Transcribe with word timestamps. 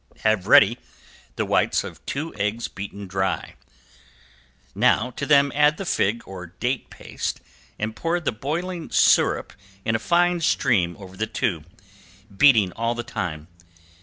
Have 0.21 0.47
ready 0.47 0.79
the 1.35 1.45
whites 1.45 1.83
of 1.83 2.03
two 2.07 2.33
eggs 2.33 2.67
beaten 2.67 3.05
dry, 3.05 3.53
now 4.73 5.11
to 5.11 5.27
them 5.27 5.51
add 5.53 5.77
the 5.77 5.85
fig 5.85 6.23
or 6.27 6.47
date 6.47 6.89
paste 6.89 7.39
and 7.77 7.95
pour 7.95 8.19
the 8.19 8.31
boiling 8.31 8.89
syrup 8.89 9.53
in 9.85 9.93
a 9.95 9.99
fine 9.99 10.39
stream 10.41 10.95
over 10.97 11.15
the 11.15 11.27
two, 11.27 11.65
beating 12.35 12.71
all 12.71 12.95
the 12.95 13.03
time. 13.03 13.47